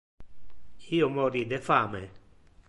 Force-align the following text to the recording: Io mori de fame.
Io 0.99 1.11
mori 1.19 1.45
de 1.53 1.61
fame. 1.69 2.03